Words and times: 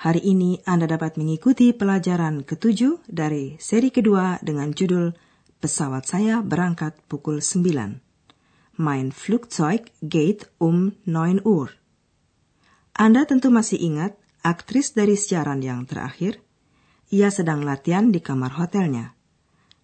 hari 0.00 0.24
ini 0.24 0.64
Anda 0.64 0.88
dapat 0.88 1.20
mengikuti 1.20 1.76
pelajaran 1.76 2.40
ketujuh 2.40 3.04
dari 3.04 3.60
seri 3.60 3.92
kedua 3.92 4.40
dengan 4.40 4.72
judul 4.72 5.12
Pesawat 5.60 6.08
saya 6.08 6.40
berangkat 6.40 6.96
pukul 7.04 7.44
9. 7.44 8.00
Mein 8.80 9.12
Flugzeug 9.12 9.92
geht 10.00 10.48
um 10.56 10.96
9 11.04 11.44
Uhr. 11.44 11.76
Anda 12.96 13.28
tentu 13.28 13.52
masih 13.52 13.76
ingat 13.76 14.16
aktris 14.40 14.96
dari 14.96 15.20
siaran 15.20 15.60
yang 15.60 15.84
terakhir? 15.84 16.40
Ia 17.12 17.28
sedang 17.28 17.60
latihan 17.60 18.08
di 18.08 18.24
kamar 18.24 18.56
hotelnya. 18.56 19.12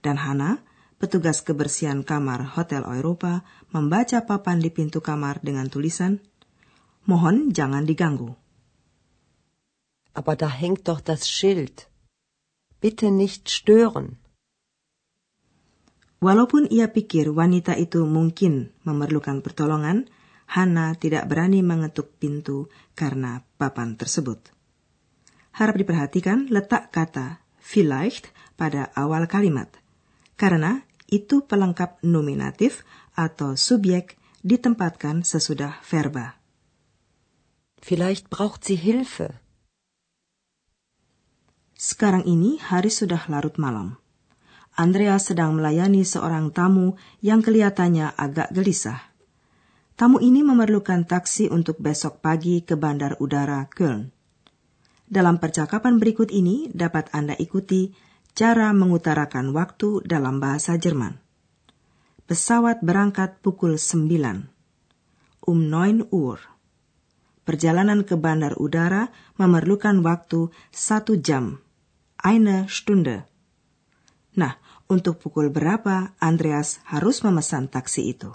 Dan 0.00 0.16
Hana, 0.16 0.64
petugas 0.96 1.44
kebersihan 1.44 2.00
kamar 2.00 2.56
Hotel 2.56 2.88
Eropa, 2.88 3.44
membaca 3.68 4.24
papan 4.24 4.64
di 4.64 4.72
pintu 4.72 5.04
kamar 5.04 5.44
dengan 5.44 5.68
tulisan, 5.68 6.24
Mohon 7.04 7.52
jangan 7.52 7.84
diganggu. 7.84 8.45
Aber 10.16 10.32
da 10.32 10.48
hängt 10.48 10.88
doch 10.88 11.04
das 11.04 11.28
Schild. 11.28 11.92
Bitte 12.80 13.12
nicht 13.12 13.52
stören. 13.52 14.16
Walaupun 16.24 16.64
ia 16.72 16.88
pikir 16.88 17.36
wanita 17.36 17.76
itu 17.76 18.08
mungkin 18.08 18.72
memerlukan 18.88 19.44
pertolongan, 19.44 20.08
Hana 20.48 20.96
tidak 20.96 21.28
berani 21.28 21.60
mengetuk 21.60 22.16
pintu 22.16 22.72
karena 22.96 23.44
papan 23.60 24.00
tersebut. 24.00 24.40
Harap 25.52 25.76
diperhatikan 25.76 26.48
letak 26.48 26.88
kata 26.88 27.44
vielleicht 27.60 28.32
pada 28.56 28.88
awal 28.96 29.28
kalimat, 29.28 29.68
karena 30.40 30.86
itu 31.12 31.44
pelengkap 31.44 32.00
nominatif 32.00 32.86
atau 33.12 33.52
subjek 33.52 34.16
ditempatkan 34.40 35.26
sesudah 35.26 35.82
verba. 35.84 36.40
Vielleicht 37.82 38.32
braucht 38.32 38.64
sie 38.64 38.80
Hilfe. 38.80 39.42
Sekarang 41.76 42.24
ini 42.24 42.56
hari 42.56 42.88
sudah 42.88 43.28
larut 43.28 43.60
malam. 43.60 44.00
Andreas 44.80 45.28
sedang 45.28 45.52
melayani 45.60 46.08
seorang 46.08 46.48
tamu 46.48 46.96
yang 47.20 47.44
kelihatannya 47.44 48.16
agak 48.16 48.48
gelisah. 48.48 49.12
Tamu 49.92 50.16
ini 50.24 50.40
memerlukan 50.40 51.04
taksi 51.04 51.52
untuk 51.52 51.76
besok 51.76 52.24
pagi 52.24 52.64
ke 52.64 52.80
bandar 52.80 53.20
udara 53.20 53.68
Köln. 53.68 54.08
Dalam 55.04 55.36
percakapan 55.36 56.00
berikut 56.00 56.32
ini 56.32 56.72
dapat 56.72 57.12
Anda 57.12 57.36
ikuti 57.36 57.92
cara 58.32 58.72
mengutarakan 58.72 59.52
waktu 59.52 60.00
dalam 60.08 60.40
bahasa 60.40 60.80
Jerman. 60.80 61.20
Pesawat 62.24 62.80
berangkat 62.80 63.44
pukul 63.44 63.76
9. 63.76 65.44
Um 65.44 65.60
9 65.68 66.08
Uhr. 66.08 66.40
Perjalanan 67.44 68.02
ke 68.02 68.16
bandar 68.16 68.56
udara 68.56 69.12
memerlukan 69.36 70.00
waktu 70.00 70.48
satu 70.72 71.20
jam. 71.20 71.65
Eine 72.26 72.66
Stunde. 72.66 73.22
Nah, 74.34 74.58
untuk 74.90 75.22
pukul 75.22 75.46
berapa 75.54 76.10
Andreas 76.18 76.82
harus 76.90 77.22
memesan 77.22 77.70
taksi 77.70 78.02
itu? 78.10 78.34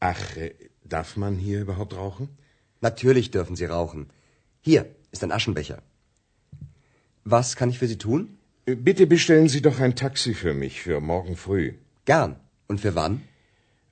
Ach, 0.00 0.24
äh, 0.40 0.56
darf 0.88 1.20
man 1.20 1.36
hier 1.36 1.60
überhaupt 1.68 1.92
rauchen? 2.00 2.32
Natürlich 2.80 3.28
dürfen 3.28 3.60
Sie 3.60 3.68
rauchen. 3.68 4.08
Hier 4.64 4.88
ist 5.12 5.22
ein 5.22 5.36
Aschenbecher. 5.36 5.84
Was 7.24 7.56
kann 7.60 7.68
ich 7.68 7.78
für 7.78 7.88
Sie 7.92 8.00
tun? 8.00 8.38
Bitte 8.64 9.04
bestellen 9.06 9.52
Sie 9.52 9.60
doch 9.60 9.80
ein 9.80 9.96
Taxi 9.96 10.32
für 10.32 10.54
mich 10.54 10.80
für 10.80 11.04
morgen 11.04 11.36
früh. 11.36 11.74
Gern. 12.06 12.40
Und 12.68 12.80
für 12.80 12.94
wann? 12.94 13.20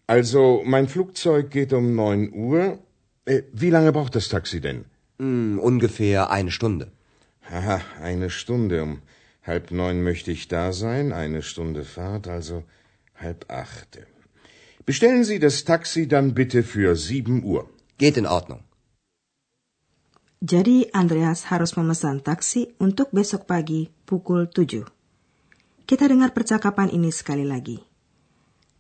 Also, 0.07 0.63
mein 0.65 0.89
Flugzeug 0.89 1.51
geht 1.51 1.75
um 1.75 1.95
9 1.95 2.33
Uhr. 2.33 2.79
Äh, 3.27 3.43
Wie 3.53 3.71
lange 3.71 3.93
braucht 3.93 4.15
das 4.15 4.29
Taxi 4.29 4.61
denn? 4.61 4.85
Hm, 5.19 5.59
ungefähr 5.59 6.31
eine 6.31 6.51
Stunde. 6.51 6.93
Haha, 7.51 7.81
eine 8.01 8.31
Stunde. 8.31 8.83
Um 8.83 9.03
halb 9.43 9.71
neun 9.71 10.03
möchte 10.03 10.31
ich 10.31 10.49
da 10.49 10.73
sein. 10.73 11.13
Eine 11.13 11.43
Stunde 11.43 11.85
Fahrt, 11.85 12.29
also 12.29 12.63
halb 13.15 13.51
acht. 13.51 13.99
Bestellen 14.85 15.25
Sie 15.25 15.39
das 15.39 15.65
Taxi 15.65 16.07
dann 16.07 16.35
bitte 16.35 16.63
für 16.63 16.95
sieben 16.95 17.43
Uhr. 17.43 17.69
Geht 17.99 18.17
in 18.17 18.27
Ordnung. 18.27 18.63
Jadi 20.41 20.93
Andreas 20.93 21.51
harus 21.51 21.75
memesan 21.75 22.23
taksi 22.23 22.77
untuk 22.79 23.11
besok 23.11 23.49
pagi 23.49 23.91
pukul 24.07 24.47
7. 24.53 24.85
Kita 25.89 26.05
dengar 26.07 26.37
percakapan 26.37 26.93
ini 26.93 27.11
sekali 27.11 27.43
lagi. 27.43 27.81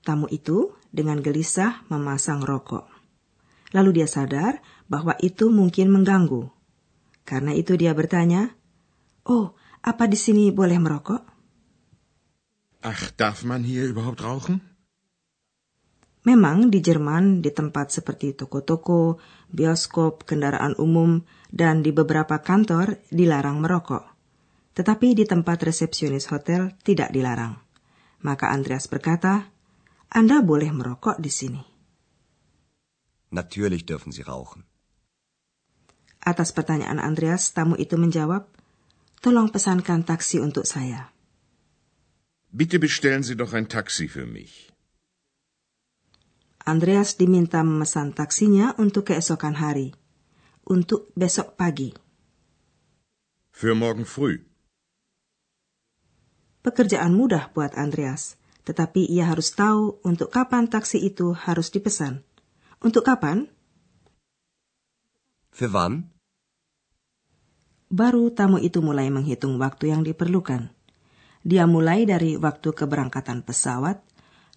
Tamu 0.04 0.30
itu 0.30 0.76
dengan 0.92 1.18
gelisah 1.18 1.82
memasang 1.90 2.44
rokok. 2.44 2.95
Lalu 3.74 4.02
dia 4.02 4.08
sadar 4.10 4.62
bahwa 4.86 5.18
itu 5.18 5.50
mungkin 5.50 5.90
mengganggu. 5.90 6.50
Karena 7.26 7.50
itu 7.50 7.74
dia 7.74 7.90
bertanya, 7.90 8.54
"Oh, 9.26 9.58
apa 9.82 10.06
di 10.06 10.14
sini 10.14 10.54
boleh 10.54 10.78
merokok?" 10.78 11.22
Ach, 12.86 13.10
darf 13.18 13.42
man 13.42 13.66
hier 13.66 13.90
überhaupt 13.90 14.22
rauchen? 14.22 14.62
Memang 16.26 16.74
di 16.74 16.82
Jerman, 16.82 17.38
di 17.38 17.54
tempat 17.54 17.94
seperti 17.94 18.34
toko-toko, 18.34 19.22
bioskop, 19.46 20.26
kendaraan 20.26 20.74
umum, 20.74 21.22
dan 21.54 21.86
di 21.86 21.94
beberapa 21.94 22.42
kantor 22.42 22.98
dilarang 23.14 23.62
merokok. 23.62 24.02
Tetapi 24.74 25.14
di 25.14 25.22
tempat 25.22 25.62
resepsionis 25.62 26.26
hotel 26.34 26.74
tidak 26.82 27.14
dilarang. 27.14 27.58
Maka 28.26 28.50
Andreas 28.50 28.90
berkata, 28.90 29.54
Anda 30.10 30.42
boleh 30.42 30.74
merokok 30.74 31.22
di 31.22 31.30
sini. 31.30 31.75
Natürlich 33.30 33.86
dürfen 33.86 34.12
Sie 34.12 34.22
rauchen. 34.22 34.64
Atas 36.22 36.50
pertanyaan 36.50 36.98
Andreas, 36.98 37.54
tamu 37.54 37.78
itu 37.78 37.94
menjawab, 37.94 38.50
Tolong 39.26 39.50
pesankan 39.50 40.04
taksi 40.04 40.38
untuk 40.38 40.68
saya. 40.68 41.10
Bitte 42.52 42.78
bestellen 42.78 43.26
Sie 43.26 43.34
doch 43.34 43.52
ein 43.58 43.66
Taxi 43.66 44.06
für 44.06 44.22
mich. 44.22 44.70
Andreas 46.66 47.18
diminta 47.18 47.62
memesan 47.62 48.14
taksinya 48.14 48.74
untuk 48.78 49.10
keesokan 49.10 49.58
hari. 49.58 49.94
Untuk 50.66 51.14
besok 51.14 51.54
pagi. 51.54 51.94
Für 53.54 53.74
morgen 53.74 54.02
früh. 54.02 54.42
Pekerjaan 56.66 57.14
mudah 57.14 57.54
buat 57.54 57.78
Andreas, 57.78 58.34
tetapi 58.66 59.06
ia 59.06 59.30
harus 59.30 59.54
tahu 59.54 60.02
untuk 60.02 60.34
kapan 60.34 60.66
taksi 60.66 60.98
itu 61.02 61.34
harus 61.34 61.70
dipesan. 61.70 62.26
Untuk 62.84 63.08
kapan? 63.08 63.48
Für 65.48 65.72
wann? 65.72 66.12
Baru 67.88 68.28
tamu 68.34 68.60
itu 68.60 68.84
mulai 68.84 69.08
menghitung 69.08 69.56
waktu 69.56 69.94
yang 69.94 70.04
diperlukan. 70.04 70.68
Dia 71.46 71.64
mulai 71.64 72.04
dari 72.04 72.34
waktu 72.36 72.74
keberangkatan 72.74 73.46
pesawat, 73.46 74.02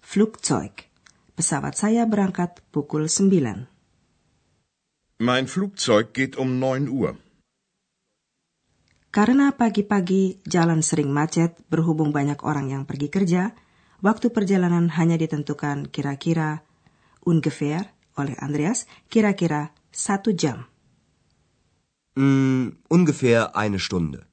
Flugzeug. 0.02 0.90
Pesawat 1.38 1.78
saya 1.78 2.04
berangkat 2.04 2.60
pukul 2.74 3.08
9. 3.08 3.70
Mein 5.22 5.46
Flugzeug 5.48 6.12
geht 6.12 6.36
um 6.36 6.58
9 6.58 6.90
Uhr. 6.90 7.16
Karena 9.08 9.54
pagi-pagi 9.56 10.44
jalan 10.44 10.84
sering 10.84 11.08
macet 11.08 11.56
berhubung 11.72 12.12
banyak 12.12 12.44
orang 12.44 12.68
yang 12.68 12.82
pergi 12.84 13.08
kerja, 13.08 13.56
waktu 14.04 14.28
perjalanan 14.28 14.92
hanya 14.92 15.16
ditentukan 15.16 15.88
kira-kira 15.88 16.62
ungefähr 17.24 17.90
oleh 18.16 18.34
Andreas 18.40 18.88
kira-kira 19.06 19.74
satu 19.90 20.34
jam. 20.34 20.66
Hm, 22.18 22.80
ungefähr 22.90 23.54
eine 23.54 23.78
Stunde. 23.78 24.26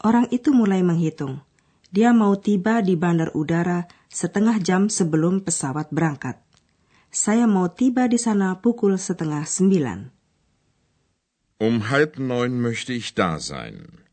Orang 0.00 0.32
itu 0.32 0.56
mulai 0.56 0.80
menghitung. 0.80 1.44
Dia 1.92 2.16
mau 2.16 2.38
tiba 2.38 2.80
di 2.80 2.96
bandar 2.96 3.34
udara 3.36 3.84
setengah 4.08 4.56
jam 4.62 4.88
sebelum 4.88 5.44
pesawat 5.44 5.92
berangkat. 5.92 6.40
Saya 7.10 7.44
mau 7.50 7.66
tiba 7.68 8.06
di 8.06 8.16
sana 8.16 8.56
pukul 8.62 8.96
setengah 8.96 9.42
sembilan. 9.44 10.14
Um 11.60 11.92
halb 11.92 12.16
neun 12.16 12.62
möchte 12.62 12.96
ich 12.96 13.12
da 13.12 13.36
sein. 13.36 14.08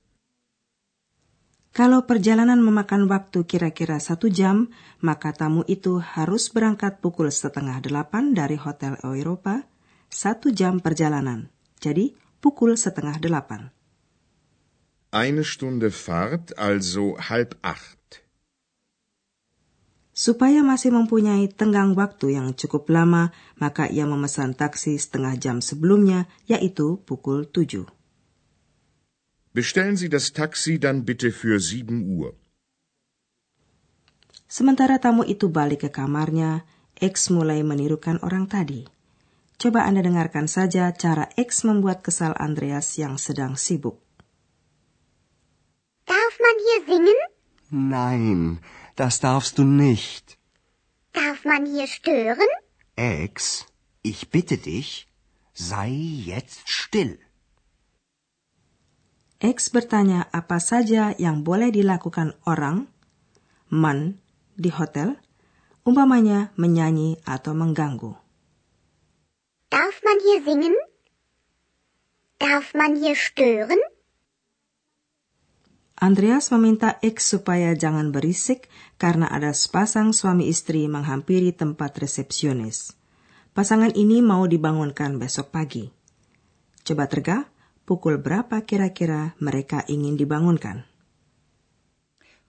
Kalau 1.77 2.09
perjalanan 2.09 2.57
memakan 2.57 3.06
waktu 3.06 3.45
kira-kira 3.45 4.01
satu 4.01 4.33
jam, 4.33 4.74
maka 4.97 5.29
tamu 5.29 5.62
itu 5.69 6.01
harus 6.01 6.50
berangkat 6.50 6.97
pukul 7.06 7.29
setengah 7.29 7.85
delapan 7.85 8.33
dari 8.33 8.57
Hotel 8.57 8.97
Eropa, 9.06 9.62
satu 10.09 10.50
jam 10.50 10.81
perjalanan. 10.81 11.53
Jadi, 11.77 12.18
pukul 12.41 12.81
setengah 12.81 13.21
delapan. 13.21 13.69
Eine 15.13 15.45
Stunde 15.45 15.94
Fahrt, 15.94 16.50
also 16.57 17.13
halb 17.21 17.53
acht. 17.62 18.25
Supaya 20.18 20.65
masih 20.65 20.89
mempunyai 20.97 21.45
tenggang 21.45 21.94
waktu 21.94 22.41
yang 22.41 22.57
cukup 22.57 22.89
lama, 22.89 23.29
maka 23.62 23.85
ia 23.85 24.09
memesan 24.09 24.57
taksi 24.57 24.97
setengah 24.97 25.38
jam 25.38 25.62
sebelumnya, 25.62 26.25
yaitu 26.50 26.97
pukul 27.06 27.45
tujuh. 27.45 27.85
Bestellen 29.57 29.98
Sie 29.98 30.09
das 30.09 30.33
Taxi 30.33 30.77
dann 30.77 31.01
bitte 31.04 31.31
für 31.31 31.57
sieben 31.59 32.06
Uhr. 32.06 32.38
Sementara 34.45 35.01
tamu 35.01 35.25
itu 35.25 35.50
balik 35.50 35.81
ke 35.81 35.89
kamarnya, 35.89 36.62
X 37.01 37.33
mulai 37.33 37.65
menirukan 37.65 38.21
orang 38.21 38.45
tadi. 38.45 38.86
Coba 39.57 39.89
Anda 39.89 40.06
dengarkan 40.06 40.45
saja 40.45 40.94
cara 40.94 41.33
X 41.33 41.65
membuat 41.65 42.06
kesal 42.06 42.38
Andreas 42.38 43.01
yang 43.01 43.18
sedang 43.18 43.57
sibuk. 43.57 43.98
Darf 46.06 46.38
man 46.38 46.57
hier 46.62 46.80
singen? 46.86 47.19
Nein, 47.74 48.62
das 48.94 49.18
darfst 49.25 49.57
du 49.57 49.65
nicht. 49.65 50.38
Darf 51.18 51.50
man 51.50 51.65
hier 51.65 51.89
stören? 51.89 52.51
Ex, 52.94 53.65
ich 54.06 54.30
bitte 54.30 54.62
dich, 54.62 55.10
sei 55.57 55.89
jetzt 56.30 56.69
still. 56.69 57.18
X 59.38 59.69
bertanya 59.69 60.25
apa 60.34 60.57
saja 60.57 61.13
yang 61.22 61.45
boleh 61.45 61.69
dilakukan 61.69 62.34
orang, 62.50 62.89
man, 63.69 64.18
di 64.57 64.74
hotel, 64.74 65.13
umpamanya 65.86 66.50
menyanyi 66.57 67.22
atau 67.22 67.54
mengganggu. 67.54 68.18
Darf 69.69 70.01
man 70.01 70.18
hier 70.25 70.42
singen? 70.42 70.74
Darf 72.42 72.74
man 72.74 72.98
hier 72.98 73.13
stören? 73.13 73.78
Andreas 75.98 76.50
meminta 76.50 76.98
X 77.01 77.38
supaya 77.38 77.78
jangan 77.78 78.10
berisik 78.10 78.69
karena 78.98 79.30
ada 79.30 79.54
sepasang 79.54 80.18
suami 80.18 80.50
istri 80.50 80.89
menghampiri 80.89 81.54
tempat 81.54 81.94
resepsionis. 82.01 82.98
Pasangan 83.54 83.94
ini 83.94 84.22
mau 84.22 84.45
dibangunkan 84.45 85.18
besok 85.18 85.54
pagi. 85.54 85.89
Coba 86.86 87.10
terga, 87.10 87.50
pukul 87.88 88.19
berapa 88.19 88.68
kira-kira 88.68 89.31
mereka 89.39 89.88
ingin 89.88 90.19
dibangunkan? 90.19 90.84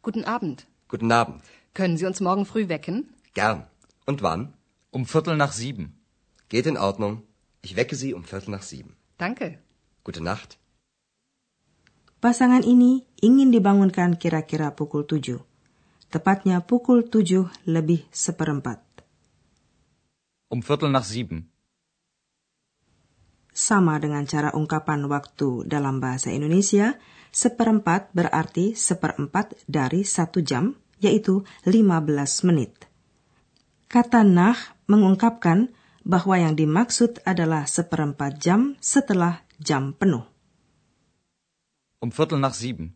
Guten 0.02 0.26
Abend. 0.26 0.66
Guten 0.90 1.14
Abend. 1.14 1.46
Können 1.78 1.94
Sie 1.94 2.10
uns 2.10 2.18
morgen 2.18 2.42
früh 2.42 2.66
wecken? 2.66 3.14
Gern. 3.38 3.70
Und 4.02 4.18
wann? 4.26 4.58
Um 4.90 5.06
Viertel 5.06 5.38
nach 5.38 5.54
sieben. 5.54 5.94
Geht 6.50 6.66
in 6.66 6.74
Ordnung. 6.74 7.22
Ich 7.62 7.78
wecke 7.78 7.94
Sie 7.94 8.14
um 8.18 8.24
Viertel 8.26 8.50
nach 8.50 8.66
sieben. 8.66 8.98
Danke. 9.18 9.62
Gute 10.02 10.24
Nacht. 10.24 10.58
Pasangan 12.18 12.66
ini 12.66 13.06
ingin 13.22 13.54
dibangunkan 13.54 14.18
kira-kira 14.18 14.74
pukul 14.74 15.06
tujuh. 15.06 15.38
Tepatnya 16.10 16.58
pukul 16.66 17.06
tujuh 17.06 17.46
lebih 17.62 18.02
seperempat. 18.10 18.82
Um 20.50 20.66
Viertel 20.66 20.90
nach 20.90 21.06
sieben. 21.06 21.52
Sama 23.58 23.98
dengan 23.98 24.22
cara 24.22 24.54
ungkapan 24.54 25.10
waktu 25.10 25.66
dalam 25.66 25.98
bahasa 25.98 26.30
Indonesia, 26.30 26.94
seperempat 27.34 28.14
berarti 28.14 28.78
seperempat 28.78 29.58
dari 29.66 30.06
satu 30.06 30.38
jam, 30.46 30.78
yaitu 31.02 31.42
15 31.66 32.46
menit. 32.46 32.86
Kata 33.90 34.22
nah 34.22 34.54
mengungkapkan 34.86 35.74
bahwa 36.06 36.38
yang 36.38 36.54
dimaksud 36.54 37.18
adalah 37.26 37.66
seperempat 37.66 38.38
jam 38.38 38.78
setelah 38.78 39.42
jam 39.58 39.90
penuh. 39.90 40.22
Um 41.98 42.14
Viertel 42.14 42.38
nach 42.38 42.54
sieben. 42.54 42.94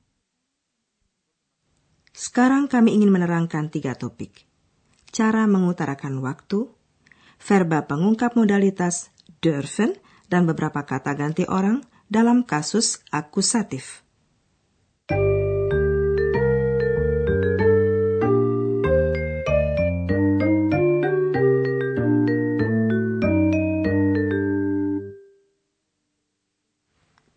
Sekarang 2.14 2.70
kami 2.70 2.94
ingin 2.94 3.10
menerangkan 3.10 3.66
tiga 3.66 3.98
topik. 3.98 4.46
Cara 5.10 5.42
mengutarakan 5.50 6.22
waktu, 6.22 6.70
verba 7.42 7.90
pengungkap 7.90 8.38
modalitas 8.38 9.10
dürfen, 9.42 9.98
dan 10.32 10.48
beberapa 10.48 10.80
kata 10.88 11.12
ganti 11.12 11.44
orang 11.44 11.84
dalam 12.08 12.48
kasus 12.48 13.04
akusatif. 13.12 14.00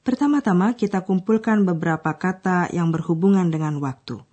Pertama-tama 0.06 0.78
kita 0.80 1.04
kumpulkan 1.04 1.68
beberapa 1.68 2.16
kata 2.16 2.72
yang 2.72 2.96
berhubungan 2.96 3.52
dengan 3.52 3.84
waktu. 3.84 4.24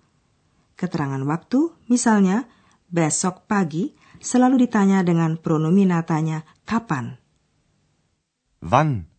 Keterangan 0.79 1.19
waktu, 1.27 1.75
misalnya, 1.91 2.47
besok 2.87 3.43
pagi 3.49 3.91
selalu 4.21 4.63
ditanya 4.69 5.03
dengan 5.03 5.35
pronominatanya 5.35 6.45
kapan. 6.63 7.22
Wann? 8.63 9.11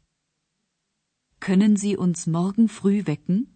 Können 1.39 1.77
Sie 1.77 2.01
uns 2.01 2.27
morgen 2.27 2.73
früh 2.73 3.05
wecken? 3.05 3.53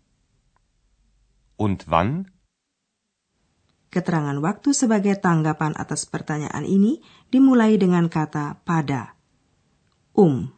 Und 1.57 1.89
wann? 1.89 2.29
Keterangan 3.89 4.37
waktu 4.45 4.77
sebagai 4.77 5.17
tanggapan 5.17 5.73
atas 5.81 6.05
pertanyaan 6.05 6.69
ini 6.69 7.01
dimulai 7.33 7.81
dengan 7.81 8.13
kata 8.13 8.61
pada. 8.69 9.17
Um. 10.13 10.53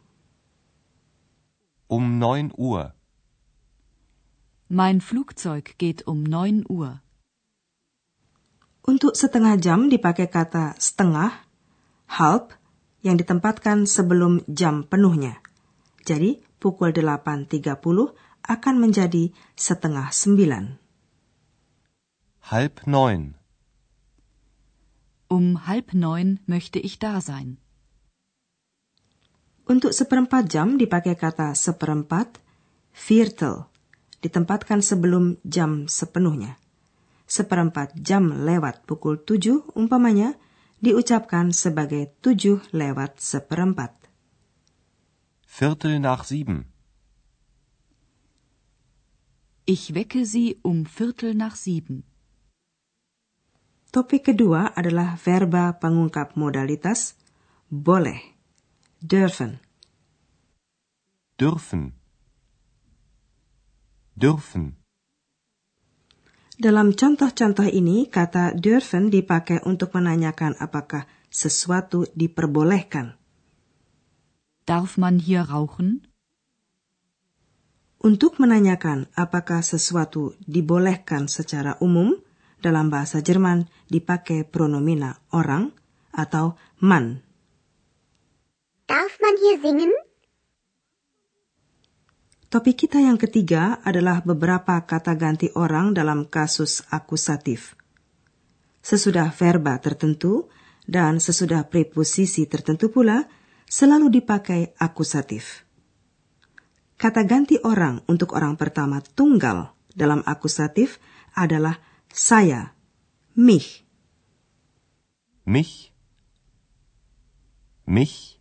Um 1.87 2.19
9 2.19 2.51
Uhr. 2.59 2.91
Mein 4.67 4.99
Flugzeug 4.99 5.79
geht 5.79 6.03
um 6.11 6.27
9 6.27 6.67
Uhr. 6.67 6.99
Untuk 8.83 9.15
setengah 9.15 9.55
jam 9.55 9.87
dipakai 9.87 10.27
kata 10.27 10.75
setengah, 10.75 11.47
halb, 12.19 12.59
yang 13.01 13.17
ditempatkan 13.17 13.89
sebelum 13.89 14.45
jam 14.49 14.85
penuhnya. 14.85 15.41
Jadi, 16.05 16.41
pukul 16.61 16.93
8.30 16.93 17.77
akan 18.41 18.75
menjadi 18.77 19.29
setengah 19.53 20.09
sembilan. 20.09 20.81
Halb 22.49 22.85
neun. 22.89 23.37
Um 25.31 25.63
halb 25.63 25.93
neun 25.93 26.43
möchte 26.49 26.81
ich 26.81 26.99
da 26.99 27.21
sein. 27.21 27.61
Untuk 29.63 29.95
seperempat 29.95 30.51
jam 30.51 30.75
dipakai 30.75 31.15
kata 31.15 31.55
seperempat, 31.55 32.43
viertel, 32.91 33.71
ditempatkan 34.19 34.83
sebelum 34.83 35.39
jam 35.47 35.87
sepenuhnya. 35.87 36.59
Seperempat 37.23 37.95
jam 37.95 38.43
lewat 38.43 38.83
pukul 38.83 39.23
tujuh, 39.23 39.71
umpamanya, 39.71 40.35
diucapkan 40.81 41.53
sebagai 41.53 42.09
tujuh 42.25 42.59
lewat 42.73 43.21
seperempat. 43.21 43.93
Viertel 45.45 46.01
nach 46.01 46.25
sieben. 46.25 46.73
Ich 49.69 49.93
wecke 49.93 50.25
Sie 50.25 50.57
um 50.65 50.89
Viertel 50.89 51.37
nach 51.37 51.55
sieben. 51.55 52.03
Topik 53.91 54.33
kedua 54.33 54.71
adalah 54.73 55.19
verba 55.19 55.75
pengungkap 55.77 56.33
modalitas 56.39 57.19
boleh, 57.69 58.19
dürfen. 59.03 59.59
Dürfen. 61.37 61.93
Dürfen. 64.15 64.80
Dalam 66.59 66.91
contoh-contoh 66.91 67.67
ini, 67.71 68.11
kata 68.11 68.51
dürfen 68.51 69.07
dipakai 69.07 69.63
untuk 69.63 69.95
menanyakan 69.95 70.59
apakah 70.59 71.07
sesuatu 71.31 72.03
diperbolehkan. 72.11 73.15
Darf 74.67 74.99
man 74.99 75.23
hier 75.23 75.47
rauchen? 75.47 76.07
Untuk 78.01 78.41
menanyakan 78.41 79.13
apakah 79.13 79.61
sesuatu 79.61 80.33
dibolehkan 80.49 81.29
secara 81.29 81.77
umum, 81.79 82.17
dalam 82.61 82.89
bahasa 82.93 83.21
Jerman 83.21 83.69
dipakai 83.89 84.45
pronomina 84.45 85.21
orang 85.33 85.73
atau 86.13 86.57
man. 86.81 87.21
Darf 88.89 89.17
man 89.21 89.35
hier 89.37 89.57
singen? 89.61 89.93
Topik 92.51 92.83
kita 92.83 92.99
yang 92.99 93.15
ketiga 93.15 93.79
adalah 93.79 94.19
beberapa 94.19 94.75
kata 94.83 95.15
ganti 95.15 95.47
orang 95.55 95.95
dalam 95.95 96.27
kasus 96.27 96.83
akusatif. 96.91 97.79
Sesudah 98.83 99.31
verba 99.31 99.79
tertentu 99.79 100.51
dan 100.83 101.23
sesudah 101.23 101.71
preposisi 101.71 102.43
tertentu 102.51 102.91
pula 102.91 103.23
selalu 103.71 104.19
dipakai 104.19 104.75
akusatif. 104.75 105.63
Kata 106.99 107.23
ganti 107.23 107.55
orang 107.63 108.03
untuk 108.11 108.35
orang 108.35 108.59
pertama 108.59 108.99
tunggal 108.99 109.71
dalam 109.95 110.19
akusatif 110.27 110.99
adalah 111.31 111.79
saya, 112.11 112.75
mich. 113.31 113.87
Mich. 115.47 115.95
Mich. 117.87 118.40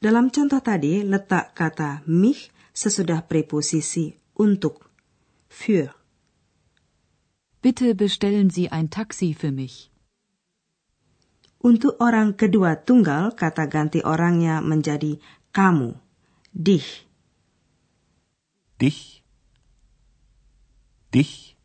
Dalam 0.00 0.32
contoh 0.32 0.64
tadi, 0.64 1.04
letak 1.04 1.52
kata 1.52 2.00
mich 2.08 2.48
sesudah 2.72 3.20
preposisi 3.28 4.16
untuk, 4.40 4.88
für. 5.44 5.92
Bitte 7.60 7.92
bestellen 7.92 8.48
Sie 8.48 8.72
ein 8.72 8.88
Taxi 8.88 9.36
für 9.36 9.52
mich. 9.52 9.92
Untuk 11.60 12.00
orang 12.00 12.32
kedua 12.32 12.80
tunggal, 12.80 13.36
kata 13.36 13.68
ganti 13.68 14.00
orangnya 14.00 14.64
menjadi 14.64 15.20
kamu, 15.52 15.92
dich. 16.56 17.04
Dich. 18.80 19.20
Dich. 21.12 21.60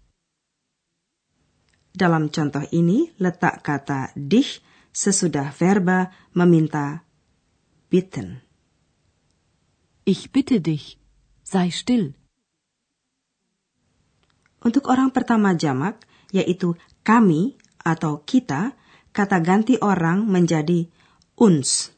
Dalam 1.95 2.27
contoh 2.27 2.67
ini, 2.75 3.15
letak 3.15 3.63
kata 3.63 4.11
dich 4.19 4.59
sesudah 4.91 5.55
verba 5.55 6.11
meminta 6.35 7.07
bitten. 7.95 8.43
Ich 10.03 10.35
bitte 10.35 10.59
dich, 10.59 10.99
sei 11.47 11.71
still. 11.71 12.11
Untuk 14.59 14.91
orang 14.91 15.15
pertama 15.15 15.55
jamak, 15.55 16.03
yaitu 16.35 16.75
kami 17.07 17.55
atau 17.79 18.19
kita, 18.27 18.75
kata 19.15 19.39
ganti 19.39 19.79
orang 19.79 20.27
menjadi 20.27 20.91
uns. 21.39 21.95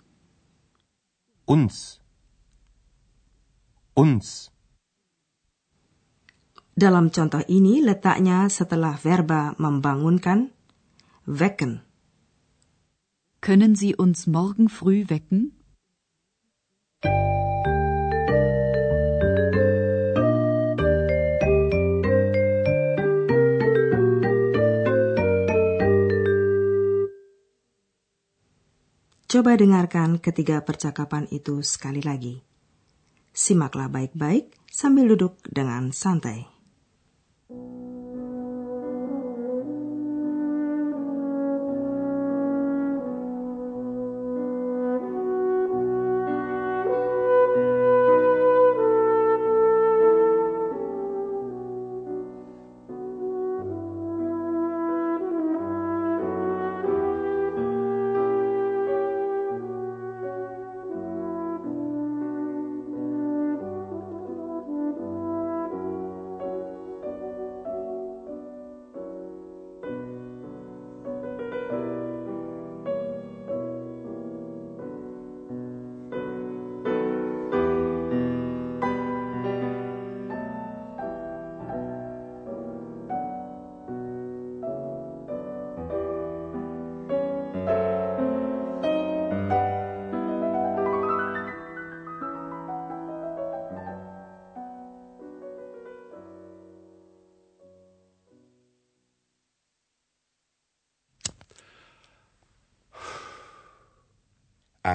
Uns. 1.50 1.98
Uns. 3.98 4.54
Dalam 6.77 7.10
contoh 7.10 7.42
ini 7.50 7.82
letaknya 7.82 8.46
setelah 8.54 8.94
verba 9.01 9.58
membangunkan, 9.58 10.54
wecken. 11.25 11.82
Können 13.42 13.74
Sie 13.74 13.98
uns 13.98 14.30
morgen 14.30 14.70
früh 14.70 15.10
wecken? 15.10 15.56
Coba 29.38 29.53
dengarkan 29.53 30.17
ketiga 30.17 30.65
percakapan 30.65 31.29
itu 31.29 31.62
sekali 31.62 32.01
lagi. 32.01 32.41
Simaklah 33.29 33.86
baik-baik 33.86 34.50
sambil 34.65 35.13
duduk 35.13 35.38
dengan 35.46 35.94
santai. 35.94 36.56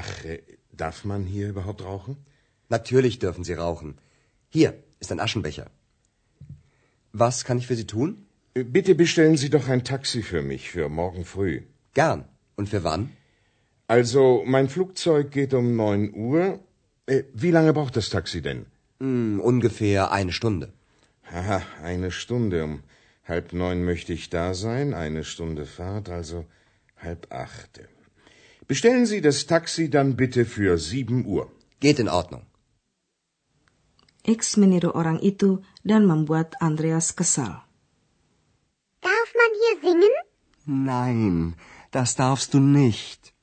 Ach, 0.00 0.24
äh, 0.24 0.40
darf 0.82 1.04
man 1.04 1.22
hier 1.34 1.48
überhaupt 1.50 1.84
rauchen? 1.84 2.16
Natürlich 2.70 3.18
dürfen 3.24 3.44
Sie 3.44 3.56
rauchen. 3.64 3.90
Hier 4.48 4.70
ist 5.00 5.12
ein 5.12 5.20
Aschenbecher. 5.20 5.66
Was 7.24 7.44
kann 7.46 7.58
ich 7.58 7.66
für 7.66 7.76
Sie 7.80 7.86
tun? 7.86 8.10
Äh, 8.54 8.64
Bitte 8.76 8.94
bestellen 8.94 9.36
Sie 9.42 9.50
doch 9.50 9.68
ein 9.68 9.84
Taxi 9.84 10.22
für 10.22 10.42
mich 10.42 10.70
für 10.70 10.88
morgen 10.88 11.26
früh. 11.26 11.54
Gern. 11.92 12.24
Und 12.56 12.70
für 12.70 12.84
wann? 12.84 13.10
Also, 13.86 14.24
mein 14.46 14.68
Flugzeug 14.74 15.30
geht 15.30 15.52
um 15.52 15.76
neun 15.76 16.04
Uhr. 16.14 16.60
Äh, 17.06 17.24
wie 17.34 17.50
lange 17.50 17.74
braucht 17.74 17.96
das 17.98 18.08
Taxi 18.08 18.40
denn? 18.40 18.64
Hm, 19.00 19.40
ungefähr 19.40 20.10
eine 20.10 20.32
Stunde. 20.32 20.72
Haha, 21.30 21.60
eine 21.82 22.10
Stunde. 22.10 22.64
Um 22.64 22.82
halb 23.32 23.52
neun 23.52 23.84
möchte 23.84 24.14
ich 24.14 24.30
da 24.30 24.54
sein. 24.54 24.94
Eine 24.94 25.24
Stunde 25.24 25.66
Fahrt, 25.66 26.08
also 26.08 26.46
halb 26.96 27.26
acht. 27.30 27.80
Bestellen 28.72 29.04
Sie 29.04 29.20
das 29.20 29.44
Taxi 29.44 29.90
dann 29.90 30.16
bitte 30.16 30.46
für 30.46 30.78
sieben 30.78 31.26
Uhr. 31.26 31.44
Geht 31.80 31.98
in 31.98 32.08
Ordnung. 32.08 32.44
X 34.24 34.56
meniru 34.56 34.96
orang 35.00 35.20
itu 35.20 35.60
dan 35.84 36.08
membuat 36.08 36.56
Andreas 36.68 37.12
kesal. 37.12 37.54
Darf 39.04 39.30
man 39.40 39.52
hier 39.60 39.76
singen? 39.84 40.14
Nein, 40.64 41.54
das 41.90 42.16
darfst 42.16 42.54
du 42.54 42.60
nicht. 42.60 43.34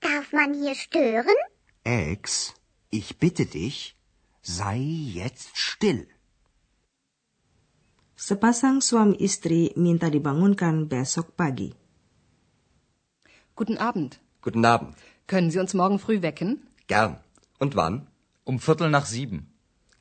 Darf 0.00 0.32
man 0.32 0.54
hier 0.54 0.74
stören? 0.74 1.38
Ex, 1.84 2.54
ich 2.88 3.18
bitte 3.18 3.44
dich, 3.44 4.00
sei 4.40 4.80
jetzt 5.20 5.60
still. 5.60 6.08
Sepasang 8.16 8.80
suami 8.80 9.20
istri 9.20 9.76
minta 9.76 10.08
dibangunkan 10.08 10.88
besok 10.88 11.36
pagi. 11.36 11.76
Guten 13.60 13.76
Abend. 13.76 14.23
Guten 14.46 14.64
Abend. 14.74 14.94
Können 15.26 15.50
Sie 15.50 15.58
uns 15.58 15.72
morgen 15.72 15.98
früh 15.98 16.20
wecken? 16.20 16.50
Gern. 16.86 17.12
Und 17.58 17.76
wann? 17.80 17.94
Um 18.44 18.58
Viertel 18.58 18.90
nach 18.90 19.06
sieben. 19.06 19.38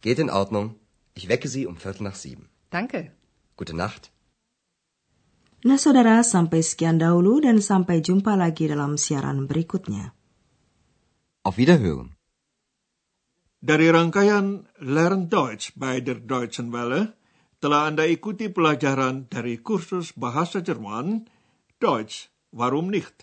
Geht 0.01 0.19
in 0.19 0.29
Ordnung. 0.29 0.75
Ich 1.19 1.29
wecke 1.29 1.47
Sie 1.47 1.65
um 1.65 1.77
Viertel 1.77 2.03
nach 2.03 2.15
sieben. 2.23 2.49
Danke. 2.69 3.11
Gute 3.55 3.73
Nacht. 3.83 4.11
Nah 5.63 5.79
saudara, 5.79 6.27
sampai 6.27 6.59
sekian 6.59 6.99
dahulu 6.99 7.39
dan 7.39 7.63
sampai 7.63 8.03
jumpa 8.03 8.35
lagi 8.35 8.67
dalam 8.67 8.99
siaran 8.99 9.47
berikutnya. 9.47 10.11
Auf 11.47 11.55
Wiederhören. 11.55 12.19
Dari 13.63 13.87
rangkaian 13.87 14.67
Learn 14.83 15.31
Deutsch 15.31 15.71
bei 15.79 16.03
der 16.03 16.19
Deutschen 16.19 16.75
Welle, 16.75 17.15
telah 17.63 17.87
Anda 17.87 18.03
ikuti 18.03 18.51
pelajaran 18.51 19.31
dari 19.31 19.63
kursus 19.63 20.11
bahasa 20.11 20.59
Jerman, 20.59 21.31
Deutsch, 21.79 22.27
warum 22.51 22.91
nicht? 22.91 23.22